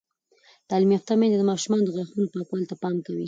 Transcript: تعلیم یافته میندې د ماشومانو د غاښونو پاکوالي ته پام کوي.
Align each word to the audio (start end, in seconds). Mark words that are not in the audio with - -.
تعلیم 0.69 0.91
یافته 0.95 1.13
میندې 1.19 1.37
د 1.39 1.43
ماشومانو 1.51 1.83
د 1.85 1.89
غاښونو 1.95 2.31
پاکوالي 2.33 2.65
ته 2.69 2.75
پام 2.83 2.95
کوي. 3.05 3.19